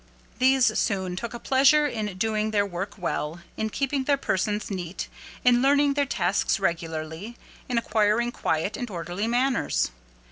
These 0.39 0.79
soon 0.79 1.15
took 1.15 1.35
a 1.35 1.39
pleasure 1.39 1.85
in 1.85 2.17
doing 2.17 2.49
their 2.49 2.65
work 2.65 2.97
well, 2.97 3.41
in 3.55 3.69
keeping 3.69 4.05
their 4.05 4.17
persons 4.17 4.71
neat, 4.71 5.07
in 5.43 5.61
learning 5.61 5.93
their 5.93 6.07
tasks 6.07 6.59
regularly, 6.59 7.37
in 7.69 7.77
acquiring 7.77 8.31
quiet 8.31 8.75
and 8.77 8.89
orderly 8.89 9.27
manners. 9.27 9.91